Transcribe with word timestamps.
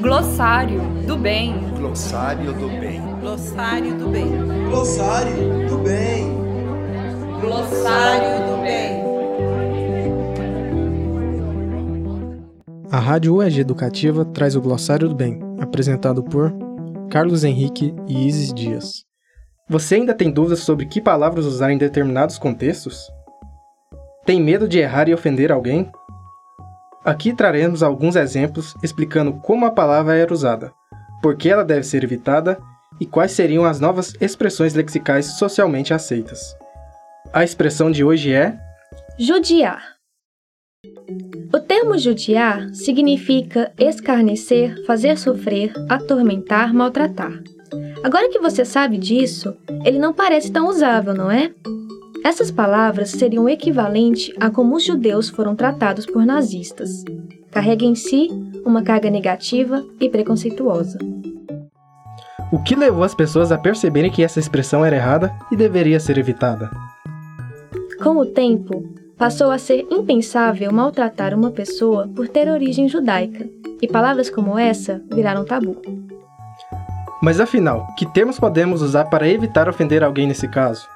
Glossário 0.00 0.80
do 1.06 1.16
bem. 1.16 1.54
Glossário 1.78 2.52
do 2.52 2.68
bem. 2.68 3.00
Glossário 3.20 3.94
do 3.96 4.08
bem. 4.08 4.30
Glossário 4.68 5.68
do 5.68 5.78
bem. 5.78 6.34
Glossário 7.40 8.46
do 8.48 8.62
bem. 8.62 9.04
A 12.90 12.98
Rádio 12.98 13.36
UEG 13.36 13.60
Educativa 13.60 14.24
traz 14.24 14.56
o 14.56 14.60
Glossário 14.60 15.08
do 15.08 15.14
Bem, 15.14 15.40
apresentado 15.60 16.22
por 16.22 16.52
Carlos 17.10 17.44
Henrique 17.44 17.94
e 18.08 18.26
Isis 18.26 18.52
Dias. 18.52 19.04
Você 19.68 19.94
ainda 19.94 20.14
tem 20.14 20.32
dúvidas 20.32 20.60
sobre 20.60 20.86
que 20.86 21.00
palavras 21.00 21.44
usar 21.44 21.70
em 21.70 21.78
determinados 21.78 22.38
contextos? 22.38 23.00
Tem 24.26 24.40
medo 24.40 24.66
de 24.66 24.80
errar 24.80 25.08
e 25.08 25.14
ofender 25.14 25.52
alguém? 25.52 25.90
Aqui 27.04 27.34
traremos 27.34 27.82
alguns 27.82 28.16
exemplos 28.16 28.74
explicando 28.82 29.34
como 29.34 29.66
a 29.66 29.70
palavra 29.70 30.16
era 30.16 30.32
usada, 30.32 30.72
por 31.20 31.36
que 31.36 31.50
ela 31.50 31.64
deve 31.64 31.82
ser 31.84 32.02
evitada 32.02 32.58
e 33.00 33.04
quais 33.04 33.32
seriam 33.32 33.64
as 33.64 33.78
novas 33.78 34.14
expressões 34.20 34.74
lexicais 34.74 35.38
socialmente 35.38 35.92
aceitas. 35.92 36.56
A 37.32 37.44
expressão 37.44 37.90
de 37.90 38.02
hoje 38.02 38.32
é 38.32 38.56
Judiar. 39.18 39.94
O 41.52 41.58
termo 41.60 41.96
judiar 41.98 42.68
significa 42.74 43.72
escarnecer, 43.78 44.84
fazer 44.86 45.18
sofrer, 45.18 45.72
atormentar, 45.88 46.74
maltratar. 46.74 47.32
Agora 48.02 48.28
que 48.28 48.38
você 48.38 48.64
sabe 48.64 48.98
disso, 48.98 49.56
ele 49.84 49.98
não 49.98 50.12
parece 50.12 50.50
tão 50.50 50.68
usável, 50.68 51.14
não 51.14 51.30
é? 51.30 51.52
Essas 52.24 52.50
palavras 52.50 53.10
seriam 53.10 53.46
equivalente 53.46 54.34
a 54.40 54.48
como 54.48 54.76
os 54.76 54.82
judeus 54.82 55.28
foram 55.28 55.54
tratados 55.54 56.06
por 56.06 56.24
nazistas. 56.24 57.04
Carrega 57.50 57.84
em 57.84 57.94
si 57.94 58.30
uma 58.64 58.82
carga 58.82 59.10
negativa 59.10 59.84
e 60.00 60.08
preconceituosa. 60.08 60.98
o 62.50 62.62
que 62.62 62.76
levou 62.76 63.02
as 63.02 63.14
pessoas 63.14 63.50
a 63.50 63.58
perceberem 63.58 64.10
que 64.10 64.22
essa 64.22 64.38
expressão 64.38 64.84
era 64.84 64.94
errada 64.94 65.34
e 65.50 65.56
deveria 65.56 65.98
ser 65.98 66.18
evitada. 66.18 66.70
Com 68.00 68.16
o 68.16 68.26
tempo, 68.26 68.84
passou 69.18 69.50
a 69.50 69.58
ser 69.58 69.84
impensável 69.90 70.72
maltratar 70.72 71.34
uma 71.34 71.50
pessoa 71.50 72.08
por 72.14 72.28
ter 72.28 72.48
origem 72.48 72.88
judaica, 72.88 73.48
e 73.82 73.88
palavras 73.88 74.30
como 74.30 74.56
essa 74.56 75.02
viraram 75.12 75.44
tabu. 75.44 75.82
Mas 77.20 77.40
afinal, 77.40 77.88
que 77.98 78.06
termos 78.06 78.38
podemos 78.38 78.82
usar 78.82 79.06
para 79.06 79.28
evitar 79.28 79.68
ofender 79.68 80.04
alguém 80.04 80.26
nesse 80.26 80.46
caso? 80.46 80.93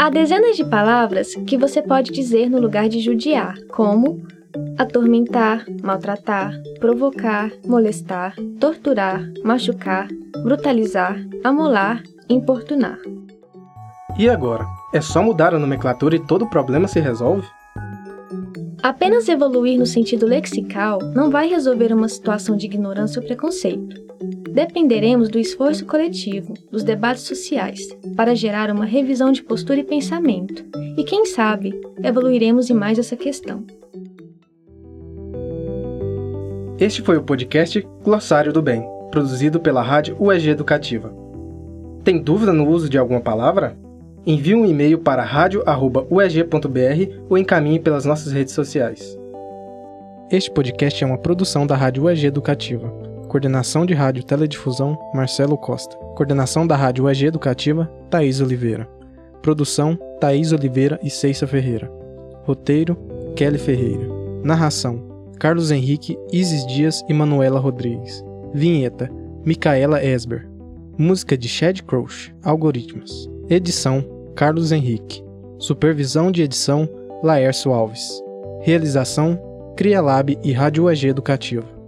Há 0.00 0.08
dezenas 0.08 0.56
de 0.56 0.64
palavras 0.64 1.34
que 1.46 1.58
você 1.58 1.82
pode 1.82 2.10
dizer 2.10 2.48
no 2.48 2.58
lugar 2.58 2.88
de 2.88 3.00
judiar, 3.00 3.58
como 3.68 4.22
atormentar, 4.78 5.66
maltratar, 5.82 6.54
provocar, 6.78 7.52
molestar, 7.66 8.34
torturar, 8.58 9.22
machucar, 9.44 10.08
brutalizar, 10.42 11.20
amolar, 11.44 12.02
importunar. 12.30 12.98
E 14.18 14.26
agora? 14.26 14.64
É 14.94 15.02
só 15.02 15.22
mudar 15.22 15.54
a 15.54 15.58
nomenclatura 15.58 16.16
e 16.16 16.26
todo 16.26 16.46
o 16.46 16.50
problema 16.50 16.88
se 16.88 16.98
resolve? 16.98 17.46
Apenas 18.82 19.28
evoluir 19.28 19.78
no 19.78 19.84
sentido 19.84 20.24
lexical 20.24 20.98
não 21.14 21.30
vai 21.30 21.46
resolver 21.46 21.92
uma 21.92 22.08
situação 22.08 22.56
de 22.56 22.64
ignorância 22.64 23.20
ou 23.20 23.26
preconceito. 23.26 24.00
Dependeremos 24.52 25.28
do 25.28 25.38
esforço 25.38 25.86
coletivo, 25.86 26.54
dos 26.72 26.82
debates 26.82 27.22
sociais, 27.22 27.78
para 28.16 28.34
gerar 28.34 28.68
uma 28.70 28.84
revisão 28.84 29.30
de 29.30 29.42
postura 29.44 29.78
e 29.78 29.84
pensamento, 29.84 30.64
e 30.98 31.04
quem 31.04 31.24
sabe, 31.24 31.80
evoluiremos 32.02 32.68
em 32.68 32.74
mais 32.74 32.98
essa 32.98 33.16
questão. 33.16 33.64
Este 36.78 37.00
foi 37.00 37.16
o 37.16 37.22
podcast 37.22 37.86
Glossário 38.02 38.52
do 38.52 38.60
Bem, 38.60 38.84
produzido 39.10 39.60
pela 39.60 39.82
Rádio 39.82 40.16
UEG 40.18 40.48
Educativa. 40.48 41.14
Tem 42.02 42.20
dúvida 42.20 42.52
no 42.52 42.68
uso 42.68 42.88
de 42.88 42.98
alguma 42.98 43.20
palavra? 43.20 43.78
Envie 44.26 44.54
um 44.56 44.66
e-mail 44.66 44.98
para 44.98 45.22
radio.ueg.br 45.22 46.06
ou 47.28 47.38
encaminhe 47.38 47.78
pelas 47.78 48.04
nossas 48.04 48.32
redes 48.32 48.52
sociais. 48.52 49.16
Este 50.30 50.50
podcast 50.50 51.04
é 51.04 51.06
uma 51.06 51.18
produção 51.18 51.66
da 51.66 51.76
Rádio 51.76 52.04
UEG 52.04 52.26
Educativa. 52.26 53.09
Coordenação 53.30 53.86
de 53.86 53.94
Rádio 53.94 54.24
Teledifusão, 54.24 54.98
Marcelo 55.14 55.56
Costa. 55.56 55.94
Coordenação 56.16 56.66
da 56.66 56.74
Rádio 56.74 57.04
UEG 57.04 57.26
Educativa, 57.26 57.88
Thaís 58.10 58.40
Oliveira. 58.40 58.88
Produção, 59.40 59.96
Thaís 60.20 60.50
Oliveira 60.50 60.98
e 61.00 61.08
Ceissa 61.08 61.46
Ferreira. 61.46 61.88
Roteiro, 62.42 62.98
Kelly 63.36 63.56
Ferreira. 63.56 64.08
Narração, 64.42 65.30
Carlos 65.38 65.70
Henrique, 65.70 66.18
Isis 66.32 66.66
Dias 66.66 67.04
e 67.08 67.14
Manuela 67.14 67.60
Rodrigues. 67.60 68.20
Vinheta, 68.52 69.08
Micaela 69.46 70.02
Esber. 70.02 70.50
Música 70.98 71.38
de 71.38 71.48
Chad 71.48 71.82
Crouch, 71.82 72.34
Algoritmos. 72.42 73.30
Edição, 73.48 74.04
Carlos 74.34 74.72
Henrique. 74.72 75.22
Supervisão 75.56 76.32
de 76.32 76.42
edição, 76.42 76.88
Laércio 77.22 77.70
Alves. 77.72 78.10
Realização, 78.62 79.40
CriaLab 79.76 80.36
e 80.42 80.50
Rádio 80.50 80.86
UEG 80.86 81.06
Educativa. 81.06 81.79